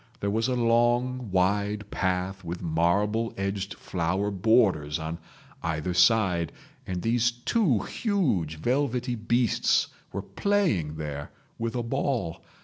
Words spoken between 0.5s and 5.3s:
long wide path with marble edged flower borders on